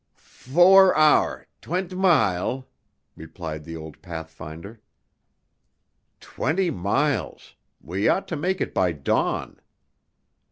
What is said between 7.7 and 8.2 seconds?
We